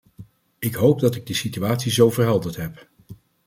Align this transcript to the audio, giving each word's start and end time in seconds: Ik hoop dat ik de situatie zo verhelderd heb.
Ik 0.59 0.73
hoop 0.73 0.99
dat 0.99 1.15
ik 1.15 1.25
de 1.25 1.33
situatie 1.33 1.91
zo 1.91 2.09
verhelderd 2.09 2.55
heb. 2.55 2.87